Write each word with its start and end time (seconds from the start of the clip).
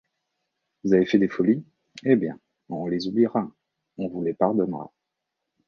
Vous 0.83 0.95
avez 0.95 1.05
fait 1.05 1.19
des 1.19 1.27
folies, 1.27 1.63
eh 2.05 2.15
bien, 2.15 2.39
on 2.69 2.87
les 2.87 3.07
oubliera, 3.07 3.51
on 3.97 4.07
vous 4.07 4.23
les 4.23 4.33
pardonnera. 4.33 4.91